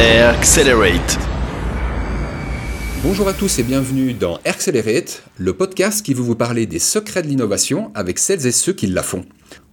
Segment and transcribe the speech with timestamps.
[0.00, 1.18] Accelerate.
[3.04, 7.22] Bonjour à tous et bienvenue dans Accelerate, le podcast qui veut vous parler des secrets
[7.22, 9.24] de l'innovation avec celles et ceux qui la font.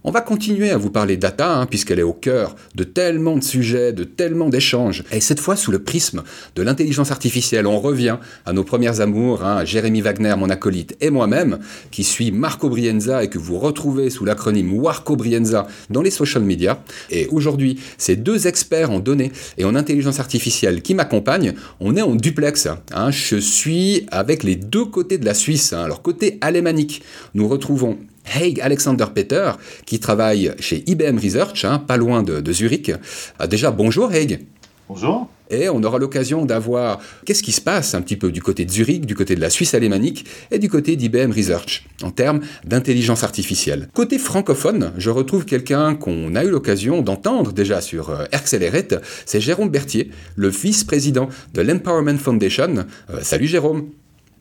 [0.02, 3.44] On va continuer à vous parler data, hein, puisqu'elle est au cœur de tellement de
[3.44, 5.04] sujets, de tellement d'échanges.
[5.12, 6.22] Et cette fois, sous le prisme
[6.56, 8.16] de l'intelligence artificielle, on revient
[8.46, 11.58] à nos premières amours, hein, Jérémy Wagner, mon acolyte, et moi-même,
[11.90, 16.44] qui suis Marco Brienza et que vous retrouvez sous l'acronyme Warco Brienza dans les social
[16.44, 16.82] media.
[17.10, 22.02] Et aujourd'hui, ces deux experts en données et en intelligence artificielle qui m'accompagnent, on est
[22.02, 22.68] en duplex.
[22.94, 23.10] Hein.
[23.10, 25.74] Je suis avec les deux côtés de la Suisse.
[25.74, 27.02] Alors, côté alémanique,
[27.34, 27.98] nous retrouvons
[28.34, 29.52] Haig Alexander Peter,
[29.86, 32.92] qui travaille chez IBM Research, hein, pas loin de, Zurich.
[33.38, 34.46] Ah, déjà, bonjour Haig.
[34.88, 35.28] Bonjour.
[35.50, 38.70] Et on aura l'occasion d'avoir qu'est-ce qui se passe un petit peu du côté de
[38.70, 43.24] Zurich, du côté de la Suisse alémanique et du côté d'IBM Research en termes d'intelligence
[43.24, 43.88] artificielle.
[43.92, 48.94] Côté francophone, je retrouve quelqu'un qu'on a eu l'occasion d'entendre déjà sur euh, Accelerate,
[49.26, 52.84] c'est Jérôme Berthier, le vice-président de l'Empowerment Foundation.
[53.10, 53.90] Euh, salut Jérôme.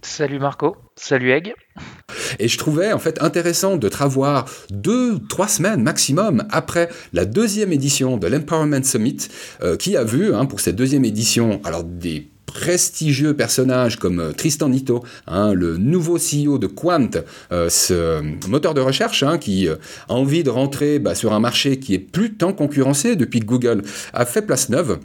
[0.02, 1.53] Salut Marco, salut Egg.
[2.39, 7.25] Et je trouvais en fait intéressant de te revoir deux, trois semaines maximum après la
[7.25, 9.28] deuxième édition de l'Empowerment Summit,
[9.61, 14.31] euh, qui a vu hein, pour cette deuxième édition, alors des prestigieux personnages comme euh,
[14.31, 17.09] Tristan Nito, hein, le nouveau CEO de Quant,
[17.52, 21.78] euh, ce moteur de recherche hein, qui a envie de rentrer bah, sur un marché
[21.78, 23.81] qui est plus tant concurrencé depuis que Google
[24.13, 25.00] a fait place neuve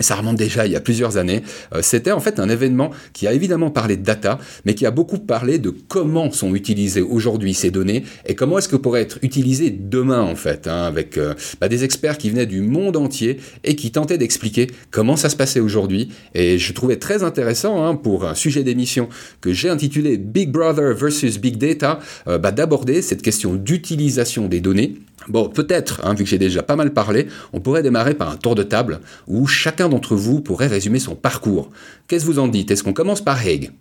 [0.00, 1.42] ça remonte déjà il y a plusieurs années.
[1.72, 4.90] Euh, c'était en fait un événement qui a évidemment parlé de data, mais qui a
[4.90, 9.18] beaucoup parlé de comment sont utilisées aujourd'hui ces données et comment est-ce que pourraient être
[9.22, 13.38] utilisées demain en fait, hein, avec euh, bah, des experts qui venaient du monde entier
[13.62, 16.10] et qui tentaient d'expliquer comment ça se passait aujourd'hui.
[16.34, 19.08] Et je trouvais très intéressant hein, pour un sujet d'émission
[19.40, 24.60] que j'ai intitulé Big Brother versus Big Data, euh, bah, d'aborder cette question d'utilisation des
[24.60, 24.96] données
[25.28, 28.36] Bon, peut-être, hein, vu que j'ai déjà pas mal parlé, on pourrait démarrer par un
[28.36, 31.70] tour de table où chacun d'entre vous pourrait résumer son parcours.
[32.08, 32.70] Qu'est-ce que vous en dites?
[32.70, 33.72] Est-ce qu'on commence par Haig?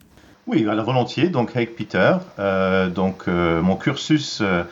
[0.48, 1.30] Oui, alors volontiers.
[1.30, 2.16] Donc Haig Peter.
[2.40, 4.64] Euh, donc euh, mon cursus euh,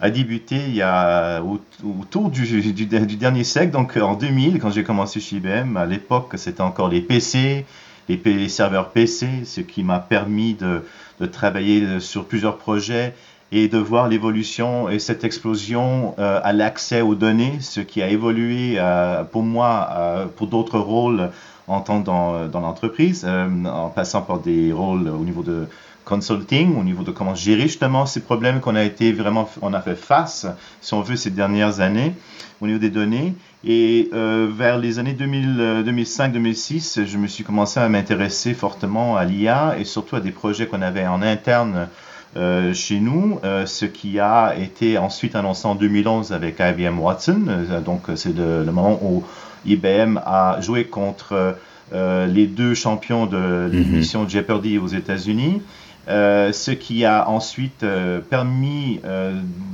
[0.00, 1.42] a débuté il y a
[1.82, 2.86] autour du,
[3.16, 5.76] dernier siècle, donc en 2000, quand j'ai commencé chez IBM.
[5.76, 7.64] À l'époque, c'était encore les PC,
[8.08, 13.14] les serveurs PC, ce qui m'a permis de travailler sur plusieurs projets
[13.54, 18.08] et de voir l'évolution et cette explosion euh, à l'accès aux données, ce qui a
[18.08, 21.30] évolué euh, pour moi, euh, pour d'autres rôles
[21.68, 25.66] en tant dans, dans l'entreprise, en passant par des rôles au niveau de
[26.04, 29.80] consulting, au niveau de comment gérer justement ces problèmes qu'on a été vraiment, on a
[29.80, 30.46] fait face,
[30.82, 32.12] si on veut, ces dernières années
[32.60, 33.34] au niveau des données.
[33.64, 39.84] Et vers les années 2005-2006, je me suis commencé à m'intéresser fortement à l'IA et
[39.84, 41.88] surtout à des projets qu'on avait en interne
[42.36, 47.42] euh, chez nous, euh, ce qui a été ensuite annoncé en 2011 avec IBM Watson.
[47.48, 49.22] Euh, donc, c'est le, moment où
[49.66, 51.56] IBM a joué contre
[51.92, 53.70] les deux champions de mhm.
[53.70, 55.62] l'émission Jeopardy aux États-Unis.
[56.06, 57.84] Ce qui a ensuite
[58.30, 59.00] permis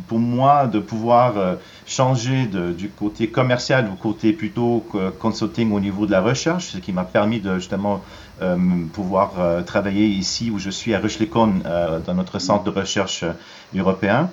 [0.08, 1.34] pour moi de pouvoir
[1.86, 4.84] changer du côté commercial au côté plutôt
[5.18, 8.02] consulting au niveau de la recherche, ce qui m'a permis de justement
[8.42, 8.56] euh,
[8.94, 13.24] pouvoir euh, travailler ici où je suis à euh, dans notre centre de recherche
[13.76, 14.30] européen.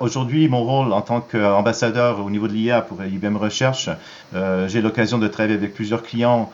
[0.00, 3.88] Aujourd'hui, mon rôle en tant qu'ambassadeur au niveau de l'IA pour IBM Recherche,
[4.66, 6.50] j'ai l'occasion de travailler avec plusieurs clients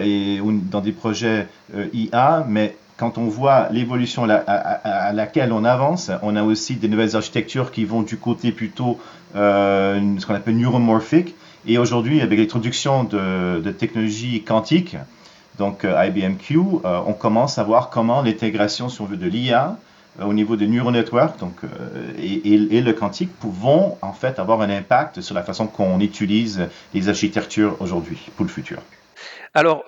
[0.00, 0.38] et
[0.70, 1.48] dans des projets
[1.92, 7.16] IA, mais quand on voit l'évolution à, laquelle on avance, on a aussi des nouvelles
[7.16, 9.00] architectures qui vont du côté plutôt
[9.34, 11.34] ce qu'on appelle neuromorphique.
[11.66, 14.96] Et aujourd'hui, avec l'introduction de, technologies quantiques,
[15.58, 19.26] donc euh, IBM Q, euh, on commence à voir comment l'intégration, si on veut, de
[19.26, 19.76] l'IA
[20.18, 21.52] euh, au niveau des neural networks donc,
[22.18, 27.08] et, le quantique pouvons en fait avoir un impact sur la façon qu'on utilise les
[27.10, 28.78] architectures aujourd'hui pour le futur.
[29.52, 29.84] Alors,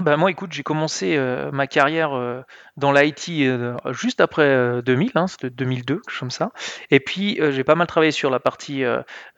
[0.00, 2.42] bah, moi, écoute, j'ai commencé euh, ma carrière euh,
[2.76, 6.52] dans l'IT euh, juste après 2000, hein, c'était 2002, comme ça.
[6.90, 8.82] Et puis, j'ai pas mal travaillé sur la partie,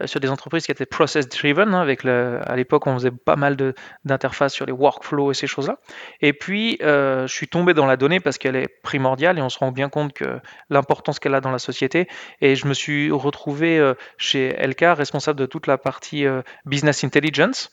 [0.04, 1.74] sur des entreprises qui étaient process driven.
[1.74, 3.56] Hein, avec à l'époque, on faisait pas mal
[4.04, 5.78] d'interfaces sur les workflows et ces choses-là.
[6.20, 9.58] Et puis, je suis tombé dans la donnée parce qu'elle est primordiale et on se
[9.58, 10.40] rend bien compte que
[10.70, 12.08] l'importance qu'elle a dans la société.
[12.40, 16.26] Et je me suis retrouvé chez LK, responsable de toute la partie
[16.64, 17.72] business intelligence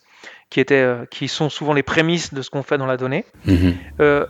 [0.49, 3.25] qui, étaient, euh, qui sont souvent les prémices de ce qu'on fait dans la donnée.
[3.45, 3.75] Mhm.
[3.99, 4.25] Euh,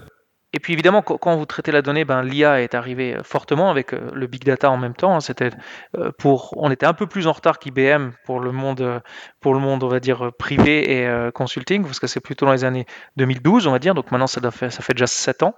[0.52, 3.94] et puis évidemment, quand vous traitez la donnée, ben, l'IA est arrivée euh, fortement avec
[3.94, 5.16] euh, le big data en même temps.
[5.16, 5.20] Hein.
[5.20, 5.52] C'était
[5.96, 9.02] euh, pour, on était un peu plus en retard qu'IBM pour le monde,
[9.42, 12.64] pour le monde, on va dire privé et consulting, parce que c'est plutôt dans les
[12.64, 12.86] années
[13.18, 13.94] 2012, on va dire.
[13.94, 15.56] Donc maintenant, ça, fait, déjà 7 ans.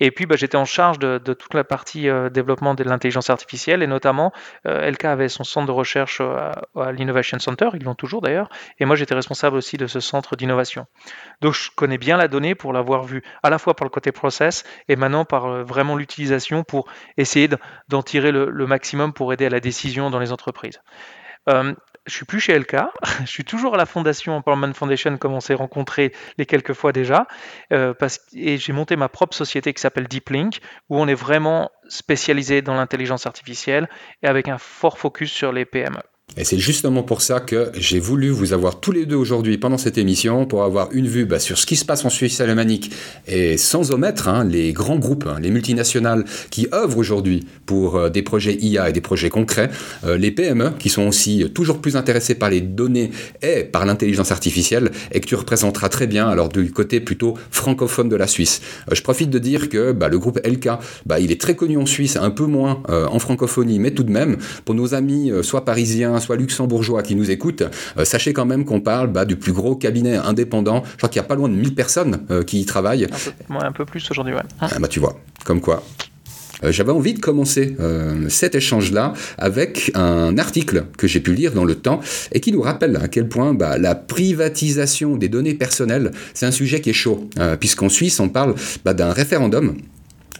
[0.00, 3.86] Et puis, ben, j'étais en charge de, toute la partie développement de l'intelligence artificielle, et
[3.86, 4.32] notamment,
[4.64, 8.48] LK avait son centre de recherche à, l'Innovation Center, ils l'ont toujours d'ailleurs,
[8.78, 10.86] et moi j'étais responsable aussi de ce centre d'innovation.
[11.40, 14.12] Donc je connais bien la donnée pour l'avoir vue à la fois par le côté
[14.26, 17.48] process et maintenant par euh, vraiment l'utilisation pour essayer
[17.88, 20.80] d'en tirer le, maximum pour aider à la décision dans les entreprises.
[21.48, 21.74] Euh,
[22.06, 22.76] je suis plus chez LK,
[23.20, 26.90] je suis toujours à la fondation Empowerment Foundation comme on s'est rencontré les quelques fois
[26.90, 27.28] déjà,
[27.72, 27.94] euh,
[28.34, 30.58] et j'ai monté ma propre société qui s'appelle DeepLink,
[30.88, 33.88] où on est vraiment spécialisé dans l'intelligence artificielle
[34.24, 36.02] et avec un fort focus sur les PME.
[36.38, 39.78] Et c'est justement pour ça que j'ai voulu vous avoir tous les deux aujourd'hui pendant
[39.78, 42.90] cette émission pour avoir une vue bah, sur ce qui se passe en Suisse alémanique
[43.26, 48.10] et sans omettre hein, les grands groupes, hein, les multinationales qui œuvrent aujourd'hui pour euh,
[48.10, 49.70] des projets IA et des projets concrets,
[50.04, 54.32] euh, les PME qui sont aussi toujours plus intéressés par les données et par l'intelligence
[54.32, 58.60] artificielle et que tu représenteras très bien alors du côté plutôt francophone de la Suisse.
[58.90, 60.70] Euh, je profite de dire que bah, le groupe LK,
[61.06, 64.10] bah, il est très connu en Suisse, un peu moins en francophonie, mais tout de
[64.10, 67.64] même pour nos amis soit parisiens soit luxembourgeois qui nous écoutent,
[67.98, 70.82] euh, sachez quand même qu'on parle bah, du plus gros cabinet indépendant.
[70.92, 73.04] Je crois qu'il y a pas loin de 1000 personnes euh, qui y travaillent.
[73.04, 74.42] Un peu, un peu plus aujourd'hui, ouais.
[74.60, 75.82] Ah, bah, tu vois, comme quoi.
[76.64, 77.76] Euh, j'avais envie de commencer
[78.28, 82.00] cet échange-là avec un article que j'ai pu lire dans le temps
[82.32, 86.50] et qui nous rappelle à quel point bah, la privatisation des données personnelles, c'est un
[86.50, 87.28] sujet qui est chaud,
[87.60, 88.54] puisqu'en Suisse, on parle
[88.84, 89.76] bah, d'un référendum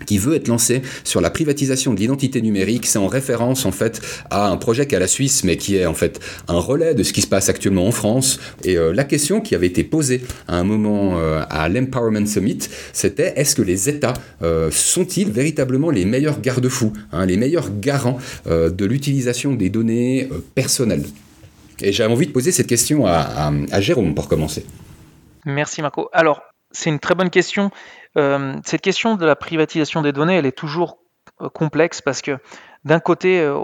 [0.04, 2.86] qui veut être lancé sur la privatisation de l'identité numérique.
[2.86, 4.00] C'est en référence en fait
[4.30, 7.12] à un projet qu'à la Suisse, mais qui est en fait un relais de ce
[7.12, 8.38] qui se passe actuellement en France.
[8.64, 12.58] Et euh, la question qui avait été posée à un moment euh, à l'Empowerment Summit,
[12.92, 18.18] c'était est-ce que les États euh, sont-ils véritablement les meilleurs garde-fous, hein, les meilleurs garants
[18.46, 21.04] de l'utilisation des données personnelles?
[21.80, 24.64] Et j'avais envie de poser cette question à, à Jérôme pour commencer.
[25.44, 26.08] Merci Marco.
[26.12, 26.42] Alors,
[26.76, 27.70] c'est une très bonne question.
[28.16, 30.98] Euh, cette question de la privatisation des données, elle est toujours
[31.40, 32.38] euh, complexe parce que
[32.84, 33.56] d'un côté, euh,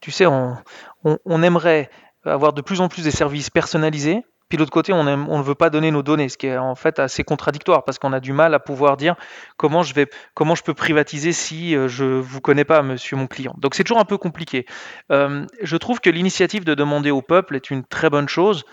[0.00, 1.90] tu sais, on, aimerait
[2.24, 5.54] avoir de plus en plus des services personnalisés, puis de l'autre côté, on, ne veut
[5.54, 8.32] pas donner nos données, ce qui est en fait assez contradictoire parce qu'on a du
[8.32, 9.14] mal à pouvoir dire
[9.56, 13.28] comment je, vais, comment je peux privatiser si je ne vous connais pas, monsieur mon
[13.28, 13.54] client.
[13.58, 14.66] Donc c'est toujours un peu compliqué.
[15.08, 18.64] je trouve que l'initiative de demander au peuple est une très bonne chose,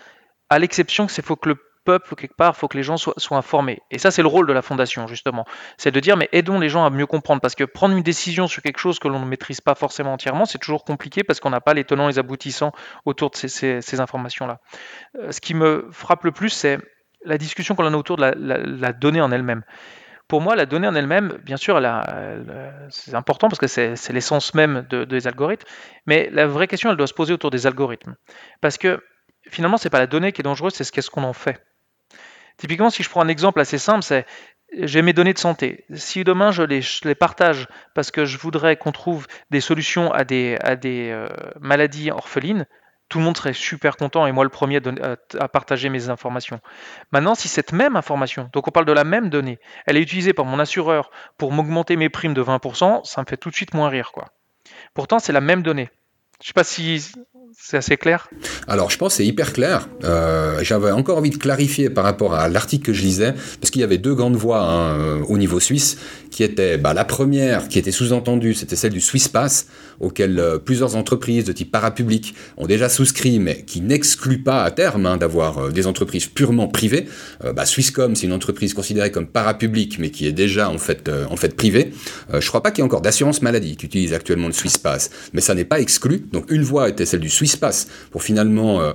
[0.50, 2.98] à l'exception que c'est faut que le peuple, quelque part, il faut que les gens
[2.98, 3.80] soient, informés.
[3.92, 5.46] Et ça, c'est le rôle de la fondation, justement.
[5.78, 7.40] C'est de dire, mais aidons les gens à mieux comprendre.
[7.40, 10.44] Parce que prendre une décision sur quelque chose que l'on ne maîtrise pas forcément entièrement,
[10.44, 12.74] c'est toujours compliqué parce qu'on n'a pas les tenants les aboutissants
[13.06, 14.60] autour de ces, informations-là.
[15.18, 16.78] Euh, ce qui me frappe le plus, c'est
[17.24, 19.64] la discussion qu'on a autour de la, donnée en elle-même
[20.28, 21.82] pour moi, la donnée en elle-même, bien sûr,
[22.90, 25.66] c'est important parce que c'est l'essence même des algorithmes,
[26.06, 28.18] mais la vraie question, elle doit se poser autour des algorithmes.
[28.60, 29.02] Parce que
[29.50, 31.62] finalement, ce n'est pas la donnée qui est dangereuse, c'est ce qu'est-ce qu'on en fait.
[32.58, 34.26] Typiquement, si je prends un exemple assez simple, c'est
[34.74, 35.86] j'ai mes données de santé.
[35.94, 40.58] Si demain je les, partage parce que je voudrais qu'on trouve des solutions à des,
[40.62, 42.66] à des euh, maladies orphelines,
[43.10, 44.82] tout le monde serait super content et moi le premier
[45.40, 46.60] à, partager mes informations.
[47.12, 50.34] Maintenant, si cette même information, donc on parle de la même donnée, elle est utilisée
[50.34, 53.74] par mon assureur pour m'augmenter mes primes de 20%, ça me fait tout de suite
[53.74, 54.12] moins rire.
[54.12, 54.26] quoi.
[54.94, 55.90] Pourtant, c'est la même donnée.
[56.42, 57.02] Je ne sais pas si
[57.60, 58.30] c'est assez clair?
[58.68, 59.88] Alors, je pense que c'est hyper clair.
[60.04, 63.82] Euh, j'avais encore envie de clarifier par rapport à l'article que je lisais, parce qu'il
[63.82, 65.98] y avait deux grandes voix hein, euh, au niveau suisse,
[66.30, 69.68] qui étaient bah, la première, qui était sous-entendue, c'était celle du Swiss Pass,
[70.00, 74.72] auquel euh, plusieurs entreprises de type parapublic ont déjà souscrit, mais qui n'exclut pas à
[74.72, 77.08] terme hein, d'avoir des entreprises purement privées.
[77.56, 81.36] Bah, Swisscom, c'est une entreprise considérée comme parapublique, mais qui est déjà en fait, en
[81.36, 81.92] fait privée.
[82.34, 85.10] je crois pas qu'il y ait encore d'assurance maladie qui utilise actuellement le Swiss Pass,
[85.34, 86.26] mais ça n'est pas exclu.
[86.32, 88.94] Donc, une voix était celle du Swiss Pass pour finalement euh,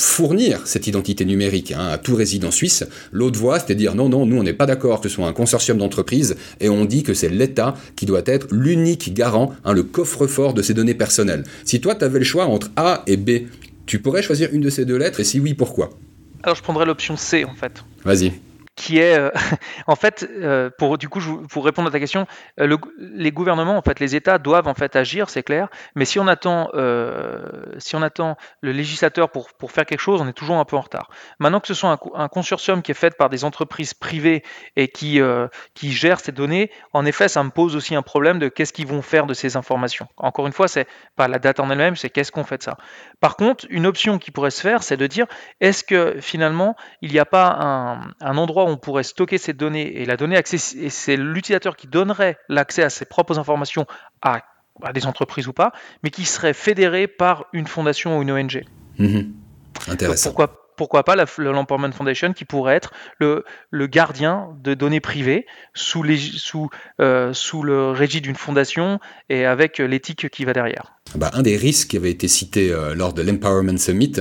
[0.00, 2.84] fournir cette identité numérique hein, à tout résident suisse.
[3.12, 5.32] L'autre voie, à dire non, non, nous on n'est pas d'accord que ce soit un
[5.32, 9.82] consortium d'entreprises et on dit que c'est l'État qui doit être l'unique garant, hein, le
[9.82, 11.44] coffre-fort de ces données personnelles.
[11.64, 13.46] Si toi tu avais le choix entre A et B,
[13.86, 15.90] tu pourrais choisir une de ces deux lettres et si oui, pourquoi?
[16.42, 17.84] Alors je prendrais l'option C en fait.
[18.04, 18.32] Vas-y
[18.82, 19.30] qui est euh,
[19.86, 22.26] en fait euh, pour du coup pour répondre à ta question
[22.58, 25.68] euh, les gouvernements en fait les États doivent en fait agir c'est clair.
[25.94, 26.68] Mais si on attend
[27.78, 30.76] si on attend le législateur pour, pour faire quelque chose on est toujours un peu
[30.76, 31.10] en retard.
[31.38, 34.42] Maintenant que ce soit un, consortium qui est fait par des entreprises privées
[34.74, 35.20] et qui
[35.74, 38.88] qui gèrent ces données en effet ça me pose aussi un problème de qu'est-ce qu'ils
[38.88, 40.08] vont faire de ces informations.
[40.16, 42.76] Encore une fois c'est pas la date en elle-même c'est qu'est-ce qu'on fait de ça.
[43.20, 45.26] Par contre une option qui pourrait se faire c'est de dire
[45.60, 49.52] est-ce que finalement il n'y a pas un, un endroit où on pourrait stocker ces
[49.52, 53.86] données et la donner et c'est l'utilisateur qui donnerait l'accès à ses propres informations
[54.22, 54.42] à,
[54.94, 58.64] des entreprises ou pas, mais qui serait fédéré par une fondation ou une ONG.
[58.98, 59.32] Mhm.
[59.88, 60.30] Intéressant.
[60.30, 66.02] pourquoi, pourquoi pas l'Empowerment Foundation qui pourrait être le, le, gardien de données privées sous,
[66.02, 68.98] les, sous, euh, sous le régime d'une fondation
[69.28, 70.94] et avec l'éthique qui va derrière.
[71.16, 74.12] Bah, un des risques qui avait été cité euh, lors de l'Empowerment Summit,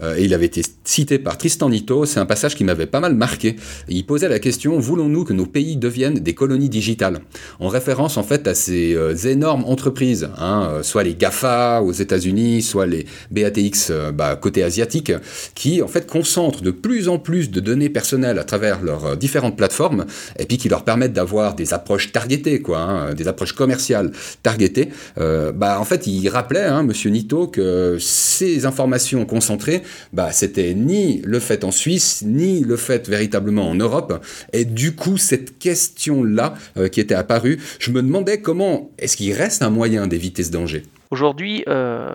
[0.00, 3.00] euh, et il avait été cité par Tristan Nito, c'est un passage qui m'avait pas
[3.00, 3.56] mal marqué.
[3.88, 7.20] Il posait la question, voulons-nous que nos pays deviennent des colonies digitales?
[7.60, 12.62] En référence en fait à ces euh, énormes entreprises, hein, soit les GAFA aux États-Unis,
[12.62, 13.92] soit les BATX
[14.40, 15.12] côté asiatique,
[15.54, 19.56] qui en fait concentrent de plus en plus de données personnelles à travers leurs différentes
[19.56, 20.06] plateformes,
[20.38, 24.12] et puis qui leur permettent d'avoir des approches targetées, quoi, hein, des approches commerciales
[24.42, 24.88] targetées.
[25.16, 31.20] bah, en fait, ils rappelait, hein, Monsieur Nito, que ces informations concentrées, bah, c'était ni
[31.24, 34.24] le fait en Suisse, ni le fait véritablement en Europe.
[34.52, 39.32] Et du coup, cette question-là euh, qui était apparue, je me demandais comment est-ce qu'il
[39.32, 40.84] reste un moyen d'éviter ce danger?
[41.10, 42.14] Aujourd'hui, euh,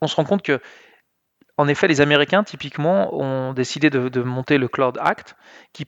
[0.00, 0.60] on se rend compte que
[1.58, 5.36] en effet, les Américains, typiquement, ont décidé de, monter le Cloud Act,
[5.72, 5.86] qui,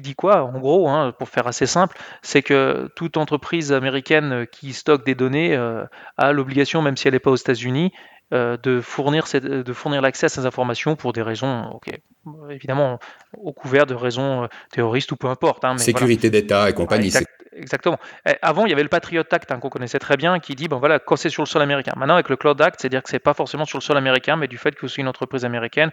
[0.00, 4.72] dit quoi En gros, hein, pour faire assez simple, c'est que toute entreprise américaine qui
[4.72, 5.84] stocke des données euh,
[6.16, 7.92] a l'obligation, même si elle n'est pas aux États-Unis,
[8.30, 11.90] de fournir, de fournir l'accès à ces informations pour des raisons, ok,
[12.50, 12.98] évidemment,
[13.36, 15.64] au couvert de raisons euh, terroristes ou peu importe.
[15.64, 17.12] Hein, Sécurité d'État et compagnie.
[17.52, 17.98] exactement.
[18.42, 20.78] avant, il y avait le Patriot Act hein, qu'on connaissait très bien, qui dit, bon
[20.78, 21.92] voilà, quand c'est sur le sol américain.
[21.96, 24.48] Maintenant, avec le Cloud Act, c'est-à-dire que c'est pas forcément sur le sol américain, mais
[24.48, 25.90] du fait que vous soyez une entreprise américaine,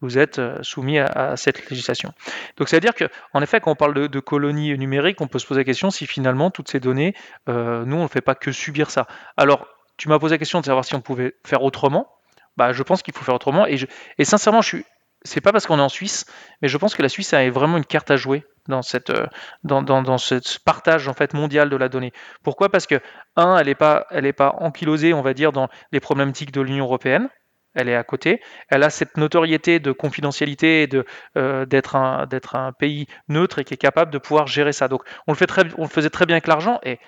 [0.00, 2.12] vous êtes euh, soumis à, cette législation.
[2.56, 5.46] Donc, c'est-à-dire que, en effet, quand on parle de, de, colonies numériques, on peut se
[5.46, 7.14] poser la question si finalement toutes ces données,
[7.48, 9.06] euh, nous, on ne fait pas que subir ça.
[9.36, 9.66] Alors,
[10.02, 12.08] tu m'as posé la question de savoir si on pouvait faire autrement.
[12.56, 13.66] Bah, je pense qu'il faut faire autrement.
[13.68, 14.84] Et, sincèrement, je suis,
[15.22, 16.26] c'est pas parce qu'on est en Suisse,
[16.60, 19.26] mais je pense que la Suisse a vraiment une carte à jouer dans cette euh,
[19.62, 22.12] dans, dans ce partage en fait mondial de la donnée.
[22.42, 22.68] Pourquoi?
[22.68, 23.00] Parce que
[23.36, 26.62] un, elle n'est pas elle est pas ankylosée, on va dire, dans les problématiques de
[26.62, 27.28] l'Union européenne.
[27.76, 28.40] Elle est à côté.
[28.70, 31.04] Elle a cette notoriété de confidentialité et de
[31.36, 34.88] euh, d'être un d'être un pays neutre et qui est capable de pouvoir gérer ça.
[34.88, 36.98] Donc on le fait très on le faisait très bien avec l'argent et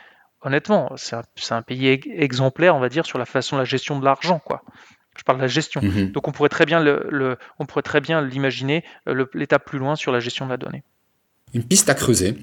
[0.44, 3.98] honnêtement c'est un, un, pays exemplaire on va dire sur la façon de la gestion
[3.98, 4.62] de l'argent quoi.
[5.16, 5.80] Je parle de la gestion.
[5.80, 6.10] Mhm.
[6.10, 9.96] Donc on pourrait très bien le, on pourrait très bien l'imaginer euh, l'étape plus loin
[9.96, 10.82] sur la gestion de la donnée.
[11.54, 12.34] Une piste à creuser.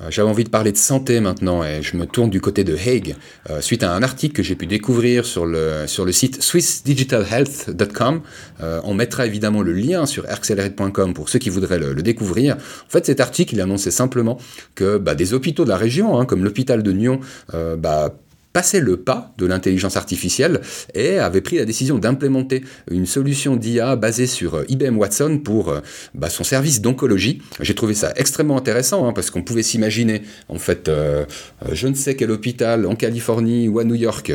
[0.00, 2.74] Euh, j'avais envie de parler de santé maintenant et je me tourne du côté de
[2.74, 3.16] Hague
[3.50, 8.20] euh, suite à un article que j'ai pu découvrir sur le, sur le site swissdigitalhealth.com.
[8.60, 12.56] on mettra évidemment le lien sur accelerate.com pour ceux qui voudraient le, découvrir.
[12.56, 14.38] En fait, cet article, il annonçait simplement
[14.74, 17.20] que bah, des hôpitaux de la région, hein, comme l'hôpital de Nyon,
[17.52, 18.14] bah,
[18.58, 20.62] passait le pas de l'intelligence artificielle
[20.92, 25.68] et avait pris la décision d'implémenter une solution d'IA basée sur euh, IBM Watson pour
[25.68, 25.78] euh,
[26.12, 27.40] bah, son service d'oncologie.
[27.60, 31.24] J'ai trouvé ça extrêmement intéressant hein, parce qu'on pouvait s'imaginer en fait euh,
[31.70, 34.32] je ne sais quel hôpital en Californie ou à New York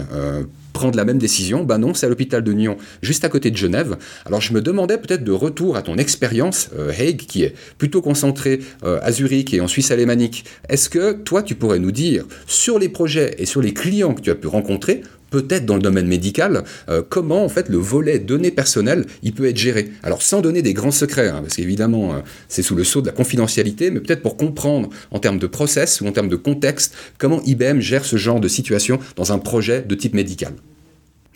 [0.73, 3.57] prendre la même décision Ben non, c'est à l'hôpital de Nyon, juste à côté de
[3.57, 3.97] Genève.
[4.25, 8.01] Alors je me demandais peut-être de retour à ton expérience, euh, Haig, qui est plutôt
[8.01, 10.45] concentré euh, à Zurich et en Suisse alémanique.
[10.69, 14.21] Est-ce que toi, tu pourrais nous dire, sur les projets et sur les clients que
[14.21, 15.01] tu as pu rencontrer,
[15.33, 19.49] peut-être dans le domaine médical, euh, comment en fait le volet données personnelles il peut
[19.49, 19.89] être géré.
[20.03, 23.07] Alors sans donner des grands secrets, hein, parce qu'évidemment euh, c'est sous le sceau de
[23.07, 26.95] la confidentialité, mais peut-être pour comprendre en termes de process ou en termes de contexte
[27.17, 30.53] comment IBM gère ce genre de situation dans un projet de type médical.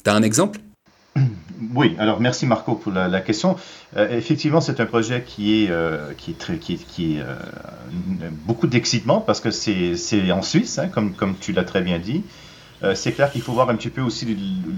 [0.04, 0.60] Tu as un exemple?
[1.74, 3.56] Oui, alors merci Marco pour la, question.
[3.96, 5.72] Euh, effectivement, c'est un projet qui est,
[6.18, 7.20] qui est, qui
[8.46, 12.22] beaucoup d'excitement parce que c'est en Suisse, hein, comme, comme tu l'as très bien dit.
[12.84, 14.26] Euh, c'est clair qu'il faut voir un petit peu aussi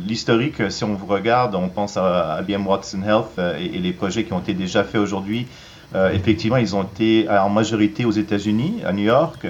[0.07, 0.71] l'historique.
[0.71, 4.33] Si on vous regarde, on pense à IBM Watson Health euh, et, les projets qui
[4.33, 5.47] ont été déjà faits aujourd'hui.
[5.95, 9.45] Euh, effectivement, ils ont été en majorité aux États-Unis, à New York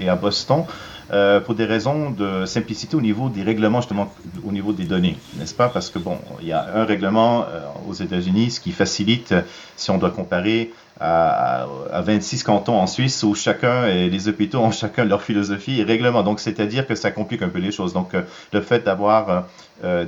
[0.00, 0.64] et, à Boston.
[1.12, 4.12] Euh, pour des raisons de simplicité au niveau des règlements, justement,
[4.44, 5.68] au niveau des données, n'est-ce pas?
[5.68, 9.32] Parce que, bon, il y a un règlement euh, aux États-Unis, ce qui facilite,
[9.76, 14.60] si on doit comparer à, à, 26 cantons en Suisse, où chacun et les hôpitaux
[14.60, 16.22] ont chacun leur philosophie et règlement.
[16.22, 17.92] Donc, c'est-à-dire que ça complique un peu les choses.
[17.92, 18.22] Donc, euh,
[18.52, 19.44] le fait d'avoir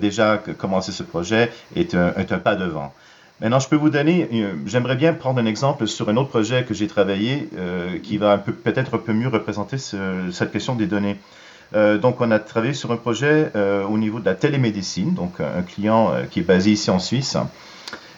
[0.00, 2.92] déjà commencé ce projet est un, est un pas devant.
[3.40, 6.64] Maintenant, je peux vous donner, euh, j'aimerais bien prendre un exemple sur un autre projet
[6.64, 11.16] que j'ai travaillé euh, qui va peut-être un peu mieux représenter cette question des données.
[11.74, 13.52] Euh, donc, on a travaillé sur un projet
[13.88, 17.36] au niveau de la télémédecine, donc un client qui est basé ici en Suisse.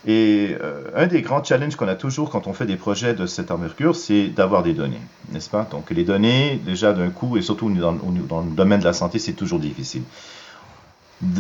[0.07, 0.57] Et
[0.95, 3.95] un des grands challenges qu'on a toujours quand on fait des projets de cette envergure,
[3.95, 5.01] c'est d'avoir des données,
[5.33, 5.69] n'est-ce pas?
[5.71, 9.35] Donc, les données, déjà d'un coup, et surtout dans, le domaine de la santé, c'est
[9.35, 10.03] toujours difficile.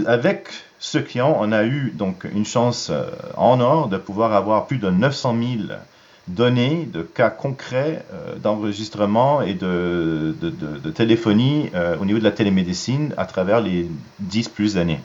[0.04, 0.48] Avec
[0.78, 3.06] ce client, on a eu donc une chance euh,
[3.38, 5.78] en or de pouvoir avoir plus de 900 000
[6.28, 8.04] données, de cas concrets
[8.42, 10.34] d'enregistrement et de,
[10.94, 13.88] téléphonie au niveau de la télémédecine à travers les
[14.20, 15.00] 10 plus années.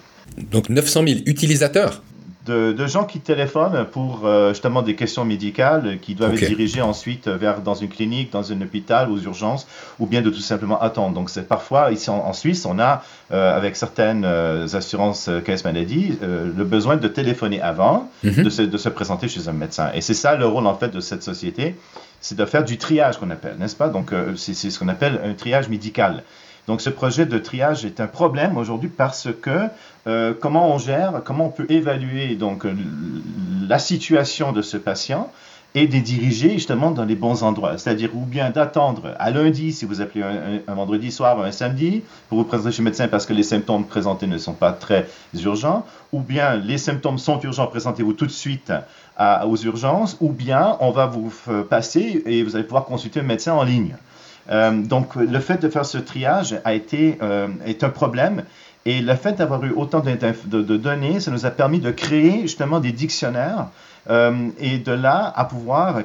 [0.52, 2.04] Donc 900 000 utilisateurs?
[2.46, 7.28] De, gens qui téléphonent pour euh, justement des questions médicales qui doivent être dirigées ensuite
[7.28, 9.68] vers dans une clinique, dans un hôpital, aux urgences,
[10.00, 11.14] ou bien de tout simplement attendre.
[11.14, 16.18] Donc c'est parfois ici en, Suisse, on a euh, avec certaines euh, assurances caisse maladie
[16.22, 18.44] le besoin de téléphoner avant mhm.
[18.44, 19.92] de, se, de, se, présenter chez un médecin.
[19.94, 21.76] Et c'est ça le rôle en fait de cette société,
[22.22, 23.90] c'est de faire du triage qu'on appelle, n'est-ce pas?
[23.90, 26.24] Donc c'est ce qu'on appelle un triage médical.
[26.68, 29.68] Donc ce projet de triage est un problème aujourd'hui parce que
[30.08, 32.66] euh, comment on gère, comment on peut évaluer donc
[33.68, 35.32] la situation de ce patient
[35.76, 37.78] et de diriger justement dans les bons endroits.
[37.78, 42.02] C'est-à-dire ou bien d'attendre à lundi si vous appelez un, vendredi soir ou un samedi
[42.30, 45.08] pour vous présenter chez le médecin parce que les symptômes présentés ne sont pas très
[45.44, 48.72] urgents, ou bien les symptômes sont urgents, présentez-vous tout de suite
[49.20, 51.32] aux urgences, ou bien on va vous
[51.70, 53.96] passer et vous allez pouvoir consulter un médecin en ligne.
[54.50, 58.44] Euh, donc, le fait de faire ce triage a été, euh, est un problème.
[58.86, 62.80] Et le fait d'avoir eu autant de, données, ça nous a permis de créer justement
[62.80, 63.68] des dictionnaires
[64.10, 66.04] euh, et de là à pouvoir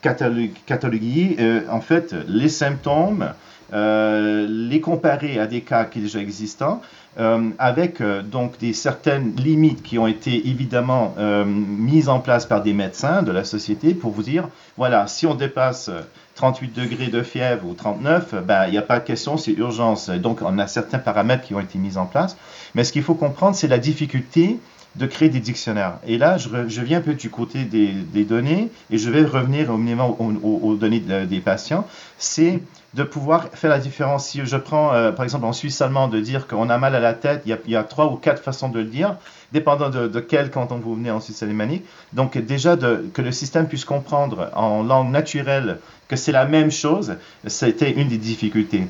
[0.00, 1.36] cataloguer
[1.68, 3.28] en fait les symptômes,
[3.72, 6.80] les comparer à des cas qui déjà existants
[7.18, 12.46] euh, avec euh, donc des certaines limites qui ont été évidemment euh, mises en place
[12.46, 14.48] par des médecins de la société pour vous dire,
[14.78, 15.90] voilà, si on dépasse
[16.36, 20.08] 38 degrés de fièvre ou 39, ben, il n'y a pas de question, c'est urgence.
[20.08, 22.38] Donc on a certains paramètres qui ont été mis en place.
[22.74, 24.58] Mais ce qu'il faut comprendre, c'est la difficulté
[24.96, 25.94] de créer des dictionnaires.
[26.06, 29.24] Et là, je, je viens un peu du côté des, des, données et je vais
[29.24, 31.86] revenir au minimum aux, données des patients.
[32.18, 32.60] C'est
[32.94, 34.28] de pouvoir faire la différence.
[34.28, 37.00] Si je prends, euh, par exemple, en Suisse allemand, de dire qu'on a mal à
[37.00, 39.16] la tête, il y, a, il y, a, trois ou quatre façons de le dire,
[39.52, 41.84] dépendant de, de quel canton vous venez en Suisse alémanique.
[42.12, 46.70] Donc, déjà, de, que le système puisse comprendre en langue naturelle que c'est la même
[46.70, 47.14] chose,
[47.46, 48.86] c'était une des difficultés.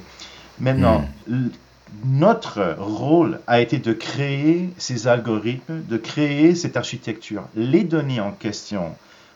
[0.59, 1.49] Maintenant, hmm
[2.05, 7.45] notre rôle a été de créer ces algorithmes, de créer cette architecture.
[7.55, 8.95] Les données en question,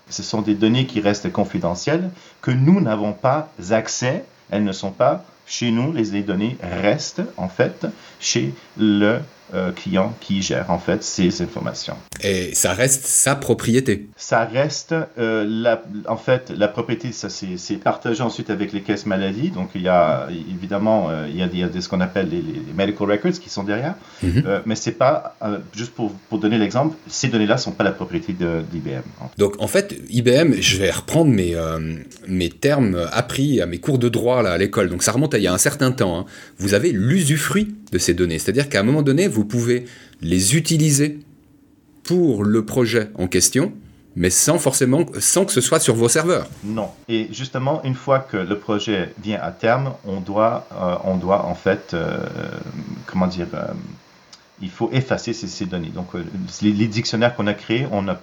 [0.09, 2.11] ce sont des données qui restent confidentielles,
[2.41, 7.49] que nous n'avons pas accès, elles ne sont pas chez nous, les données restent en
[7.49, 7.87] fait
[8.21, 9.21] chez le
[9.55, 11.95] euh, client qui gère en fait ces informations.
[12.21, 14.09] Et ça reste sa propriété.
[14.17, 19.07] Ça reste euh, la, en fait la propriété, ça c'est partagé ensuite avec les caisses
[19.07, 19.51] maladie.
[19.51, 22.01] Donc il y a évidemment euh, il, y a, il y a des, ce qu'on
[22.01, 22.43] appelle les,
[22.75, 24.43] medical records qui sont derrière, mhm.
[24.67, 25.37] mais c'est pas
[25.73, 29.03] juste pour, pour donner l'exemple, ces données-là sont pas la propriété d'IBM.
[29.39, 31.55] Donc en fait IBM, je vais reprendre mes
[32.27, 34.89] mes termes appris à mes cours de droit là à l'école.
[34.89, 36.19] Donc ça remonte il y a un certain temps.
[36.19, 36.25] Hein.
[36.59, 39.85] Vous avez l'usufruit de ces données, c'est-à-dire qu'à un moment donné vous pouvez
[40.23, 41.21] les utiliser
[42.03, 43.73] pour le projet en question,
[44.17, 46.49] mais sans forcément, sans que ce soit sur vos serveurs.
[46.65, 46.89] Non.
[47.09, 51.45] Et justement, une fois que le projet vient à terme, on doit, euh, on doit
[51.45, 52.19] en fait, euh,
[53.07, 53.67] comment dire, euh,
[54.63, 55.91] il faut effacer ces, données.
[55.95, 56.09] Donc,
[56.63, 58.15] les, dictionnaires qu'on a créés, on n'a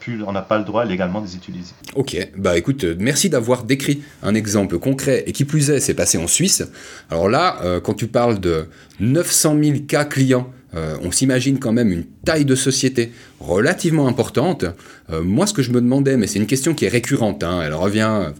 [0.41, 1.73] pas le droit légalement de les utiliser.
[1.95, 6.17] Ok, bah écoute, merci d'avoir décrit un exemple concret et qui plus est, c'est passé
[6.17, 6.63] en Suisse.
[7.09, 8.67] Alors là, quand tu parles de
[8.99, 14.65] 900 000 cas clients euh, on s'imagine quand même une taille de société relativement importante.
[15.11, 17.61] Euh, moi, ce que je me demandais, mais c'est une question qui est récurrente, hein,
[17.63, 18.31] elle revient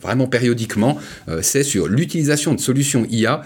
[0.00, 3.42] vraiment périodiquement, euh, c'est sur l'utilisation de solutions IA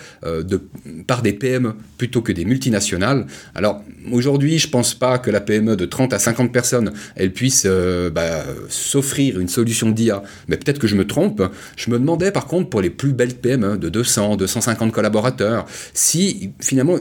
[1.06, 3.26] par des PME plutôt que des multinationales.
[3.54, 7.32] Alors aujourd'hui, je ne pense pas que la PME de 30 à 50 personnes, elle
[7.32, 11.42] puisse bah, s'offrir une solution d'IA, mais peut-être que je me trompe.
[11.76, 16.52] Je me demandais par contre pour les plus belles PME de 200, 250 collaborateurs, si
[16.60, 16.98] finalement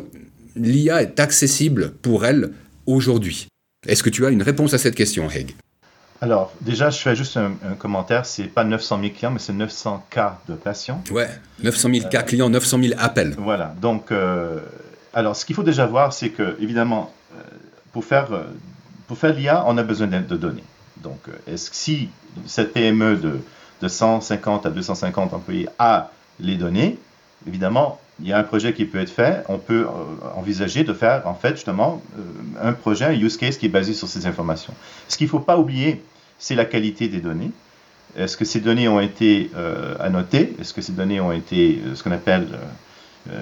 [0.55, 2.51] l'IA est accessible pour elle
[2.85, 3.47] aujourd'hui
[3.87, 5.55] Est-ce que tu as une réponse à cette question, Heg
[6.19, 8.25] alors, déjà, je fais juste un, commentaire.
[8.25, 11.03] C'est pas 900 000 clients, mais c'est 900 cas de patients.
[11.11, 11.29] Ouais,
[11.63, 13.35] 900 000 cas clients, 900 000 appels.
[13.37, 13.73] Voilà.
[13.79, 14.59] Donc, euh,
[15.13, 17.41] alors, ce qu'il faut déjà voir, c'est que, évidemment, euh,
[17.93, 18.45] pour faire, euh,
[19.07, 20.63] pour faire l'IA, on a besoin de, données.
[20.97, 22.09] Donc, est-ce que si
[22.47, 23.39] cette PME de,
[23.81, 26.97] de 150 à 250 employés a les données,
[27.47, 30.93] évidemment, il y a un projet qui peut être fait, on peut euh, envisager de
[30.93, 32.21] faire en fait justement euh,
[32.67, 34.73] un projet, un use case qui est basé sur ces informations.
[35.07, 36.01] Ce qu'il ne faut pas oublier,
[36.39, 37.51] c'est la qualité des données.
[38.17, 40.55] Est-ce que ces données ont été euh, annotées?
[40.59, 42.47] Est-ce que ces données ont été ce qu'on appelle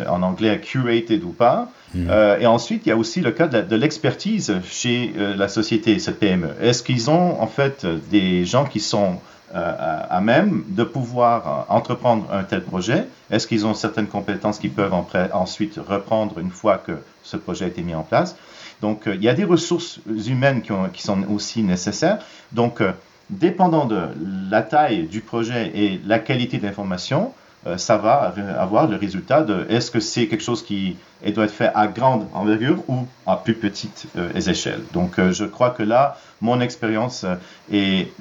[0.10, 1.70] en anglais curated ou pas?
[1.94, 2.10] Hmm.
[2.42, 6.50] Et ensuite, il y a aussi le cas de l'expertise chez la société, cette PME.
[6.60, 9.20] Est-ce qu'ils ont en fait des gens qui sont
[9.56, 14.94] à même de pouvoir entreprendre un tel projet Est-ce qu'ils ont certaines compétences qui peuvent
[15.34, 18.36] ensuite reprendre une fois que ce projet a été mis en place?
[18.82, 20.62] Donc, euh, il y a des ressources humaines
[20.94, 22.20] qui, sont aussi nécessaires.
[22.52, 22.92] Donc, euh,
[23.30, 24.02] dépendant de
[24.50, 27.32] la taille du projet et la qualité euh,
[27.78, 30.98] ça va avoir le résultat de est-ce que c'est quelque chose qui
[31.34, 34.82] doit être fait à grande envergure ou à plus petite euh, échelle.
[34.94, 37.26] Donc euh, je crois que là, mon expérience
[37.72, 38.12] est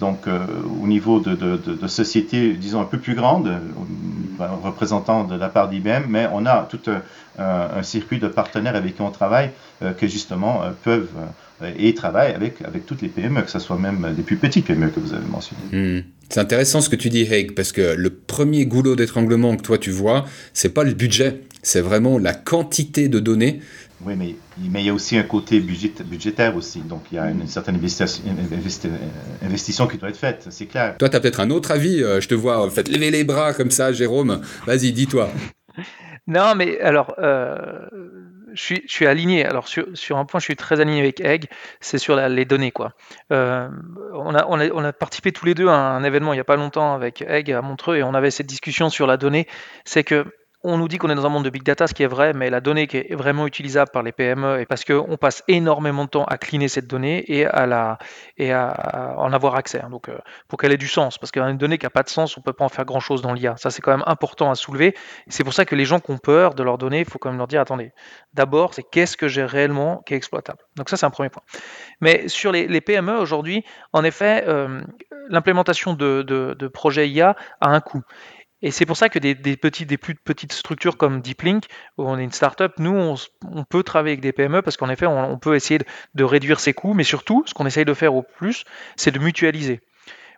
[0.00, 3.48] donc au niveau de, de, de, sociétés, disons, un peu plus grande,
[4.64, 6.80] représentant de la part d'IBM, mais on a tout
[7.38, 11.08] un, circuit de partenaires avec qui on travaille que justement peuvent
[11.78, 14.88] et travaillent avec, avec toutes les PME, que ce soit même des plus petites PME
[14.88, 15.60] que vous avez mentionnées.
[15.72, 16.02] Hmm.
[16.28, 19.78] C'est intéressant ce que tu dis, Haig, parce que le premier goulot d'étranglement que toi
[19.78, 23.60] tu vois, c'est pas le budget, c'est vraiment la quantité de données.
[24.02, 24.34] Oui, mais,
[24.70, 26.80] mais il y a aussi un côté budget, budgétaire aussi.
[26.80, 27.78] Donc il y a une certaine
[29.42, 30.96] investition qui doit être faite, c'est clair.
[30.98, 32.02] Toi, tu as peut-être un autre avis.
[32.02, 34.40] Euh, je te vois en fait, lever les bras comme ça, Jérôme.
[34.66, 35.30] Vas-y, dis-toi.
[36.26, 37.64] Non, mais alors, euh,
[38.54, 39.44] je suis, aligné.
[39.44, 41.46] Alors sur, un point, je suis très aligné avec Egg,
[41.80, 42.92] c'est sur les données quoi.
[43.32, 43.68] Euh,
[44.12, 46.56] on, a, on, a, participé tous les deux à un événement il n'y a pas
[46.56, 49.46] longtemps avec Egg à Montreux et on avait cette discussion sur la donnée.
[49.84, 50.26] C'est que
[50.62, 52.34] on nous dit qu'on est dans un monde de big data, ce qui est vrai,
[52.34, 56.04] mais la donnée qui est vraiment utilisable par les PME, et parce qu'on passe énormément
[56.04, 57.98] de temps à cleaner cette donnée et à, la,
[58.36, 59.80] et à, en avoir accès.
[59.80, 59.88] Hein.
[59.90, 60.18] Donc, euh,
[60.48, 62.44] pour qu'elle ait du sens, parce qu'une donnée qui n'a pas de sens, on ne
[62.44, 63.56] peut pas en faire grand-chose dans l'IA.
[63.56, 64.94] Ça, c'est quand même important à soulever.
[65.28, 67.30] C'est pour ça que les gens qui ont peur de leurs données, il faut quand
[67.30, 67.92] même leur dire, attendez,
[68.34, 70.58] d'abord, c'est qu'est-ce que j'ai réellement qui est exploitable.
[70.76, 71.42] Donc ça, c'est un premier point.
[72.02, 74.82] Mais sur les, PME, aujourd'hui, en effet, euh,
[75.28, 78.02] l'implémentation de, de projets IA a un coût.
[78.62, 81.64] Et c'est pour ça que des, petits, des plus petites structures comme DeepLink,
[81.96, 85.06] où on est une startup, nous, on, peut travailler avec des PME parce qu'en effet,
[85.06, 85.80] on, peut essayer
[86.14, 88.64] de, réduire ses coûts, mais surtout, ce qu'on essaye de faire au plus,
[88.96, 89.80] c'est de mutualiser.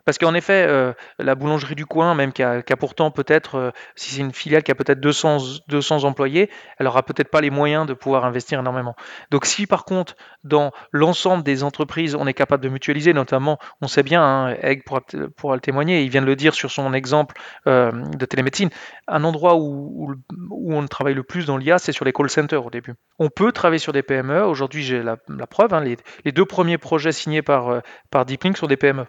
[0.05, 4.15] Parce qu'en effet, euh, la boulangerie du coin, même qui a, pourtant peut-être, euh, si
[4.15, 5.37] c'est une filiale qui a peut-être 200,
[5.69, 8.95] 200 employés, elle aura peut-être pas les moyens de pouvoir investir énormément.
[9.31, 13.87] Donc si par contre, dans l'ensemble des entreprises, on est capable de mutualiser, notamment, on
[13.87, 17.35] sait bien, hein, Egg pourra, le témoigner, il vient de le dire sur son exemple
[17.67, 18.69] euh, de télémédecine,
[19.07, 20.13] un endroit où,
[20.51, 22.93] on travaille le plus dans l'IA, c'est sur les call centers au début.
[23.19, 26.77] On peut travailler sur des PME, aujourd'hui j'ai la, preuve, hein, les, les, deux premiers
[26.77, 29.05] projets signés par DeepLink sont des PME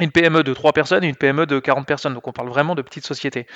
[0.00, 2.14] une PME de 3 personnes et une PME de 40 personnes.
[2.14, 3.46] Donc on parle vraiment de petites sociétés.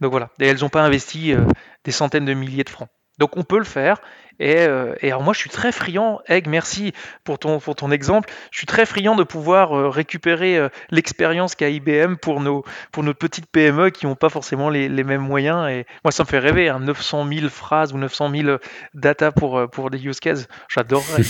[0.00, 0.30] Donc voilà.
[0.40, 1.44] Et elles n'ont pas investi euh,
[1.84, 2.88] des centaines de milliers de francs.
[3.20, 4.00] Donc on peut le faire
[4.40, 6.92] euh, et, alors moi, je suis très friand, Egg, merci
[7.24, 8.30] pour ton, pour ton exemple.
[8.50, 13.04] Je suis très friand de pouvoir euh, récupérer euh, l'expérience qu'a IBM pour nos, pour
[13.14, 15.68] petites PME qui n'ont pas forcément les, mêmes moyens.
[15.68, 18.58] Et moi, ça me fait rêver, hein, 900 000 phrases ou 900 000
[18.94, 20.46] data pour, pour des use cases.
[20.72, 21.22] J'adorerais.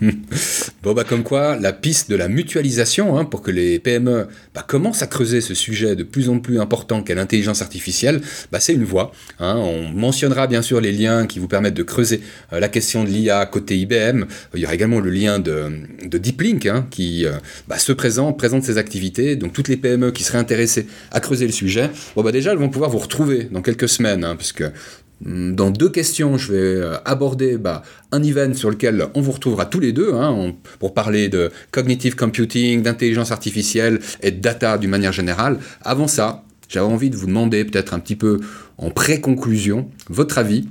[0.82, 4.64] bon, bah, comme quoi, la piste de la mutualisation, hein, pour que les PME bah,
[4.66, 8.74] commencent à creuser ce sujet de plus en plus important qu'est l'intelligence artificielle, bah, c'est
[8.74, 9.12] une voie.
[9.38, 9.56] Hein.
[9.56, 12.20] On mentionnera bien sûr les liens qui vous permettent de creuser
[12.52, 14.24] euh, la question de l'IA côté IBM.
[14.54, 15.72] Il y aura également le lien de,
[16.04, 17.32] de Deep hein, qui euh,
[17.68, 19.36] bah, se présente, présente ses activités.
[19.36, 22.58] Donc toutes les PME qui seraient intéressées à creuser le sujet, bon, bah, déjà elles
[22.58, 24.36] vont pouvoir vous retrouver dans quelques semaines, hein,
[25.22, 29.32] hmm, dans deux questions, je vais euh, aborder bah, un event sur lequel on vous
[29.32, 34.76] retrouvera tous les deux hein, pour parler de cognitive computing, d'intelligence artificielle et de data
[34.76, 35.58] d'une manière générale.
[35.82, 38.40] Avant ça, j'avais envie de vous demander peut-être un petit peu
[38.78, 40.68] en pré-conclusion votre avis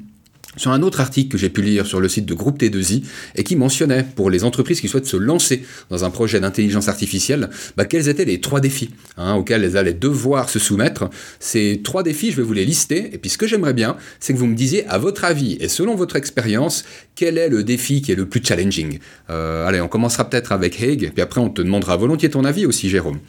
[0.57, 3.03] sur un autre article que j'ai pu lire sur le site de Groupe T2I
[3.35, 7.49] et qui mentionnait pour les entreprises qui souhaitent se lancer dans un projet d'intelligence artificielle,
[7.77, 11.09] bah, quels étaient les trois défis hein, auxquels elles allaient devoir se soumettre.
[11.39, 14.33] Ces trois défis, je vais vous les lister, et puis ce que j'aimerais bien, c'est
[14.33, 16.83] que vous me disiez, à votre avis et selon votre expérience,
[17.15, 18.99] quel est le défi qui est le plus challenging?
[19.29, 22.65] Euh, Allez, on commencera peut-être avec Haig, puis après on te demandera volontiers ton avis
[22.65, 23.19] aussi, Jérôme.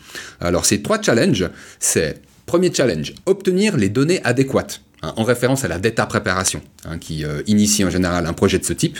[0.40, 4.80] Alors ces trois challenges, c'est, premier challenge, obtenir les données adéquates.
[5.02, 8.58] Hein, en référence à la data préparation, hein, qui euh, initie en général un projet
[8.60, 8.98] de ce type.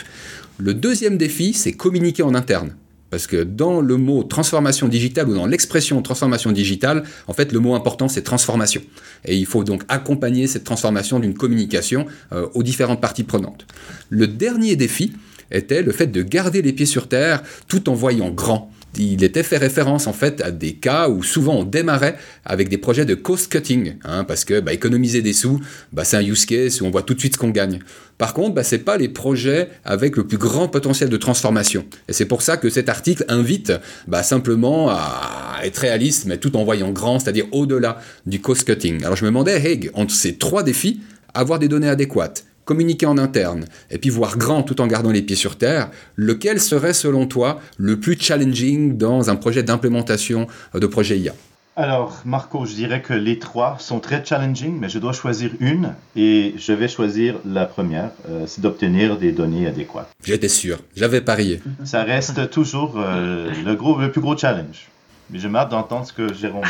[0.57, 2.75] Le deuxième défi, c'est communiquer en interne.
[3.09, 7.59] Parce que dans le mot transformation digitale ou dans l'expression transformation digitale, en fait, le
[7.59, 8.81] mot important, c'est transformation.
[9.23, 13.65] Et il faut donc accompagner cette transformation d'une communication euh, aux différentes parties prenantes.
[14.09, 15.13] Le dernier défi
[15.51, 19.43] était le fait de garder les pieds sur terre tout en voyant grand il était
[19.43, 23.15] fait référence en fait à des cas où souvent on démarrait avec des projets de
[23.15, 25.59] cost cutting, hein, parce que bah, économiser des sous,
[25.91, 27.79] bah, c'est un use case où on voit tout de suite ce qu'on gagne.
[28.17, 31.85] Par contre, bah, c'est pas les projets avec le plus grand potentiel de transformation.
[32.07, 33.73] Et c'est pour ça que cet article invite
[34.07, 39.03] bah, simplement à être réaliste, mais tout en voyant grand, c'est-à-dire au-delà du cost cutting.
[39.03, 41.01] Alors je me demandais, Haig, entre ces trois défis,
[41.33, 45.21] avoir des données adéquates, communiquer en interne, et puis voir grand tout en gardant les
[45.21, 50.87] pieds sur terre, lequel serait selon toi le plus challenging dans un projet d'implémentation de
[50.87, 51.33] projet IA
[51.75, 55.95] alors, Marco, je dirais que les trois sont très challenging, mais je dois choisir une
[56.15, 60.11] et je vais choisir la première, euh, c'est d'obtenir des données adéquates.
[60.23, 61.63] J'étais sûr, j'avais parié.
[61.83, 64.87] Ça reste toujours euh, le, gros, le plus gros challenge.
[65.31, 66.61] Mais j'ai hâte d'entendre ce que Jérôme.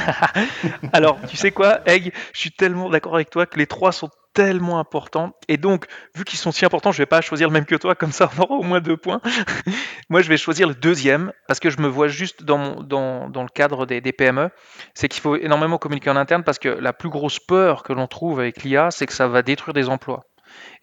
[0.93, 4.10] Alors, tu sais quoi, Egg, je suis tellement d'accord avec toi que les trois sont
[4.34, 5.34] tellement importants.
[5.48, 7.96] Et donc, vu qu'ils sont si importants, je vais pas choisir le même que toi,
[8.04, 9.22] comme ça on aura au moins deux points.
[10.10, 13.43] Moi, je vais choisir le deuxième, parce que je me vois juste dans, dans, dans
[13.43, 14.50] le cadre des PME.
[14.93, 18.08] C'est qu'il faut énormément communiquer en interne, parce que la plus grosse peur que l'on
[18.08, 20.26] trouve avec l'IA, c'est que ça va détruire des emplois.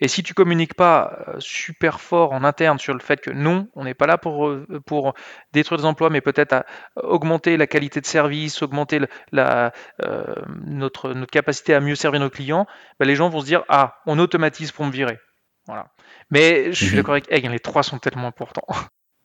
[0.01, 3.69] Et si tu communiques pas euh, super fort en interne sur le fait que non,
[3.75, 5.15] on n'est pas là pour, euh, pour
[5.53, 6.65] détruire des emplois, mais peut-être à
[6.97, 9.01] augmenter la qualité de service, augmenter
[9.33, 10.35] la, euh,
[10.65, 12.67] notre, notre capacité à mieux servir nos clients,
[12.99, 15.19] ben les gens vont se dire ah, on automatise pour me virer.
[15.67, 15.89] Voilà.
[16.31, 18.67] Mais je suis mmh d'accord avec Egg, les trois sont tellement importants.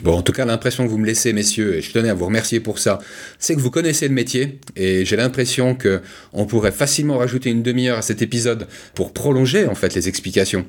[0.03, 2.25] Bon, en tout cas, l'impression que vous me laissez, messieurs, et je tenais à vous
[2.25, 2.99] remercier pour ça,
[3.39, 6.01] c'est que vous connaissez le métier, et j'ai l'impression que
[6.34, 10.65] on pourrait facilement rajouter une demi-heure à cet épisode pour prolonger, en fait, les explications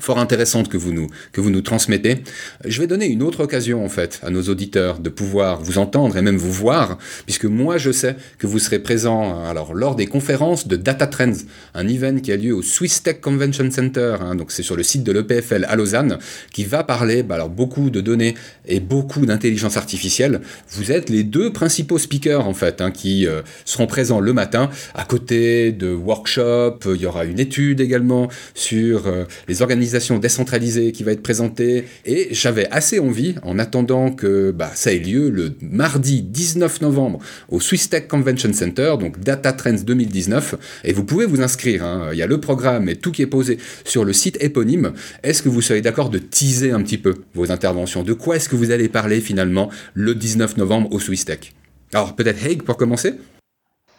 [0.00, 2.22] fort intéressante que vous nous que vous nous transmettez.
[2.64, 6.16] Je vais donner une autre occasion en fait à nos auditeurs de pouvoir vous entendre
[6.16, 10.06] et même vous voir, puisque moi je sais que vous serez présent alors lors des
[10.06, 11.32] conférences de Data Trends,
[11.74, 14.82] un event qui a lieu au Swiss Tech Convention Center, hein, donc c'est sur le
[14.82, 16.18] site de l'EPFL à Lausanne,
[16.52, 18.34] qui va parler bah, alors beaucoup de données
[18.66, 20.40] et beaucoup d'intelligence artificielle.
[20.70, 24.70] Vous êtes les deux principaux speakers en fait hein, qui euh, seront présents le matin
[24.94, 26.86] à côté de workshops.
[26.86, 31.84] Il y aura une étude également sur euh, les organisations décentralisée qui va être présentée.
[32.04, 37.18] Et j'avais assez envie, en attendant que bah, ça ait lieu le mardi 19 novembre
[37.48, 40.54] au Swiss Tech Convention Center, donc Data Trends 2019.
[40.84, 41.84] Et vous pouvez vous inscrire.
[41.84, 42.10] Hein.
[42.12, 44.92] Il y a le programme et tout qui est posé sur le site éponyme.
[45.22, 48.02] Est-ce que vous serez d'accord de teaser un petit peu vos interventions?
[48.02, 51.52] De quoi est-ce que vous allez parler finalement le 19 novembre au Swiss Tech?
[51.92, 53.14] Alors peut-être Haig pour commencer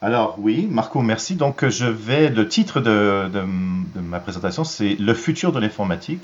[0.04, 1.36] alors oui, Marco, merci.
[1.36, 3.30] Donc je vais, le titre de,
[4.02, 6.24] ma présentation, c'est Le futur de l'informatique.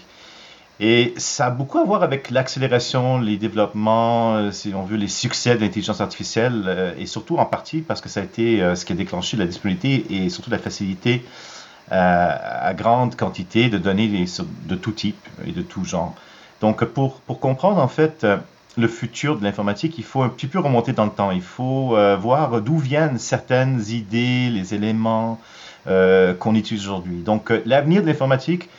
[0.79, 5.07] Et ça a beaucoup à voir avec l'accélération, les développements, euh, si on veut, les
[5.07, 8.75] succès de l'intelligence artificielle, euh, et surtout en partie parce que ça a été euh,
[8.75, 11.23] ce qui a déclenché la disponibilité et surtout la facilité
[11.89, 16.13] à grande quantité de données de tout type et de tout genre.
[16.59, 18.27] Donc pour, pour comprendre en fait
[18.77, 21.31] le futur de l'informatique, il faut un petit peu remonter dans le temps.
[21.31, 25.39] Il faut euh, voir d'où viennent certaines idées, les éléments
[25.87, 27.23] euh, qu'on utilise aujourd'hui.
[27.23, 28.69] Donc, euh, l'avenir de l'informatique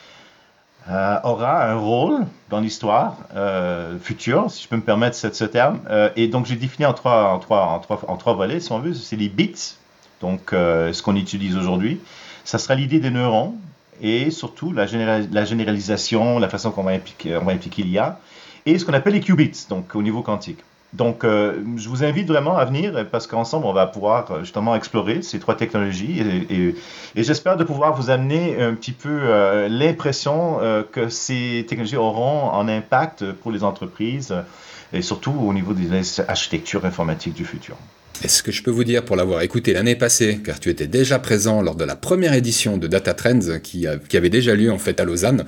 [1.23, 3.19] aura un rôle dans l'histoire
[4.01, 5.81] future, si je peux me permettre ce, terme.
[6.17, 7.39] et donc, j'ai défini en trois,
[8.35, 8.95] volets, si on veut.
[8.95, 9.75] C'est les bits,
[10.23, 12.01] donc ce qu'on utilise aujourd'hui.
[12.45, 13.53] Ça sera l'idée des neurones
[14.01, 18.19] et surtout la, généralisation, la façon qu'on va impliquer, va impliquer l'IA
[18.69, 20.59] et ce qu'on appelle les qubits, donc au niveau quantique.
[20.95, 24.75] Donc, euh, je vous invite vraiment à venir parce qu'ensemble, on va pouvoir euh, justement
[24.75, 26.75] explorer ces trois technologies et,
[27.15, 30.59] j'espère de pouvoir vous amener un petit peu euh, l'impression
[30.93, 34.35] que ces technologies auront un impact pour les entreprises
[34.93, 37.77] et surtout au niveau des architectures informatiques du futur.
[38.25, 40.89] Et ce que je peux vous dire pour l'avoir écouté l'année passée, car tu étais
[40.89, 44.79] déjà présent lors de la première édition de Data Trends qui, avait déjà lieu en
[44.79, 45.45] fait à Lausanne,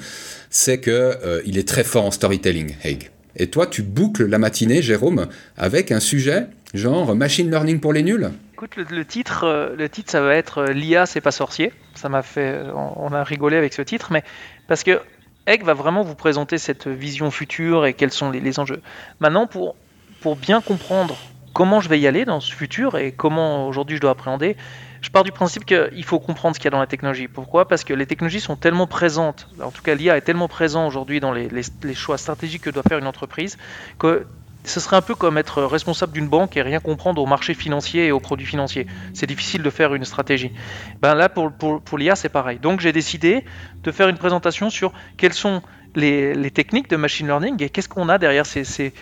[0.51, 3.11] c'est que euh, il est très fort en storytelling, Haig.
[3.37, 8.05] Et toi, tu boucles la matinée, Jérôme, avec un sujet genre machine learning pour les
[8.05, 8.31] nuls?
[8.55, 11.73] Écoute, le, titre, euh, le titre, ça va être euh, l'IA, c'est pas sorcier.
[11.95, 14.23] Ça m'a fait, on, a rigolé avec ce titre, mais
[14.69, 15.01] parce que
[15.47, 18.81] Haig va vraiment vous présenter cette vision future et quels sont les, les enjeux.
[19.19, 19.75] Maintenant, pour
[20.21, 21.17] pour bien comprendre
[21.53, 24.57] comment je vais y aller dans ce futur et comment aujourd'hui je dois appréhender,
[25.01, 27.29] je pars du principe qu'il faut comprendre ce qu'il y a dans la technologie.
[27.29, 27.67] Pourquoi?
[27.67, 31.21] Parce que les technologies sont tellement présentes, en tout cas l'IA est tellement présent aujourd'hui
[31.21, 31.51] dans les,
[31.95, 33.57] choix stratégiques que doit faire une entreprise,
[33.99, 34.27] que
[34.65, 38.09] ce serait un peu comme être responsable d'une banque et rien comprendre au marché financier
[38.09, 38.87] et aux produits financiers.
[39.15, 40.53] C'est difficile de faire une stratégie.
[41.01, 42.59] Ben là, pour, pour, l'IA, c'est pareil.
[42.59, 43.45] Donc j'ai décidé
[43.83, 45.63] de faire une présentation sur quelles sont
[45.95, 48.93] les, techniques de machine learning et qu'est-ce qu'on a derrière ces,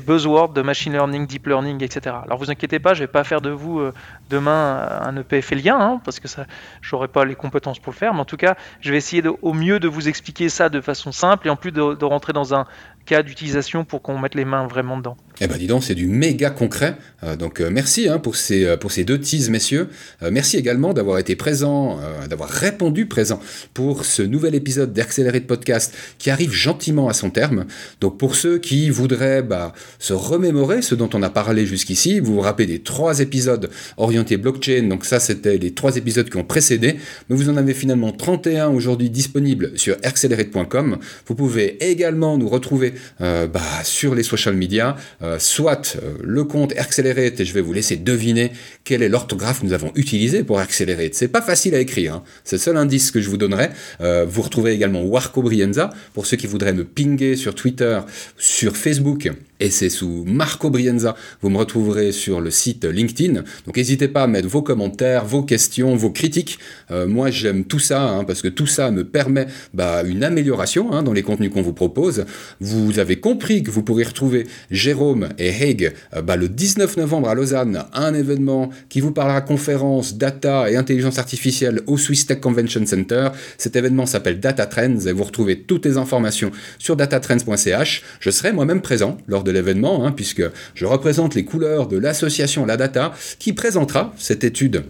[0.00, 2.16] buzzwords de machine learning, deep learning, etc.
[2.24, 3.92] Alors vous inquiétez pas, je vais pas faire de vous euh,
[4.30, 6.46] demain un EPFLien, hein, parce que ça,
[6.82, 9.52] j'aurais pas les compétences pour le faire, mais en tout cas, je vais essayer au
[9.52, 12.66] mieux de vous expliquer ça de façon simple et en plus de rentrer dans un,
[13.06, 15.16] cas d'utilisation pour qu'on mette les mains vraiment dedans.
[15.40, 16.96] Eh ben dis donc, c'est du méga concret.
[17.22, 19.88] Euh, donc euh, merci hein, pour, ces, euh, pour ces deux teases, messieurs.
[20.30, 23.40] merci également d'avoir été présent, d'avoir répondu présent
[23.74, 27.66] pour ce nouvel épisode d'Accéléré de Podcast qui arrive gentiment à son terme.
[28.00, 32.34] Donc pour ceux qui voudraient bah, se remémorer ce dont on a parlé jusqu'ici, vous
[32.34, 34.88] vous rappelez des trois épisodes orientés blockchain.
[34.88, 36.96] Donc ça, c'était les trois épisodes qui ont précédé.
[37.28, 40.98] Mais vous en avez finalement 31 aujourd'hui disponibles sur accelerate.com.
[41.26, 46.44] Vous pouvez également nous retrouver euh, bah, sur les social media, euh, soit euh, le
[46.44, 48.52] compte Accelerate, et je vais vous laisser deviner
[48.84, 51.14] quel est l'orthographe que nous avons utilisé pour Accelerate.
[51.14, 52.24] C'est pas facile à écrire, hein.
[52.44, 53.70] c'est le seul indice que je vous donnerai.
[54.00, 58.00] vous retrouvez également Warco Brienza, pour ceux qui voudraient me pinguer sur Twitter,
[58.36, 61.16] sur Facebook et c'est sous Marco Brienza.
[61.40, 63.42] Vous me retrouverez sur le site LinkedIn.
[63.66, 66.58] Donc n'hésitez pas à mettre vos commentaires, vos questions, vos critiques.
[66.90, 70.92] Euh, moi j'aime tout ça hein, parce que tout ça me permet bah, une amélioration
[70.92, 72.24] hein, dans les contenus qu'on vous propose.
[72.60, 77.28] Vous avez compris que vous pourrez retrouver Jérôme et Haig euh, bah, le 19 novembre
[77.28, 82.40] à Lausanne, un événement qui vous parlera conférence, data et intelligence artificielle au Swiss Tech
[82.40, 83.28] Convention Center.
[83.58, 88.02] Cet événement s'appelle Data Trends et vous retrouvez toutes les informations sur datatrends.ch.
[88.20, 90.42] Je serai moi-même présent lors de l'événement, hein, puisque
[90.74, 94.84] je représente les couleurs de l'association La Data, qui présentera cette étude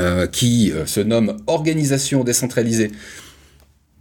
[0.00, 2.90] euh, qui euh, se nomme Organisation décentralisée.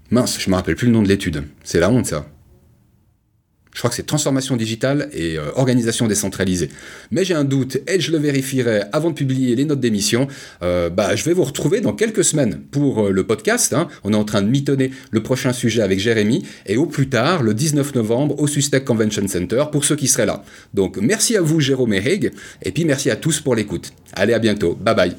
[0.09, 1.43] Mince, je me rappelle plus le nom de l'étude.
[1.63, 2.25] C'est la honte, ça
[3.73, 6.69] je crois que c'est transformation digitale et euh, organisation décentralisée.
[7.11, 10.27] Mais j'ai un doute et je le vérifierai avant de publier les notes d'émission.
[10.61, 13.73] Euh, bah, je vais vous retrouver dans quelques semaines pour euh, le podcast.
[13.73, 13.87] Hein.
[14.03, 17.43] On est en train de mitonner le prochain sujet avec Jérémy et au plus tard,
[17.43, 20.43] le 19 novembre, au Sustec Convention Center pour ceux qui seraient là.
[20.73, 22.31] Donc merci à vous, Jérôme et Haig,
[22.61, 23.91] et puis merci à tous pour l'écoute.
[24.13, 24.77] Allez, à bientôt.
[24.79, 25.15] Bye bye.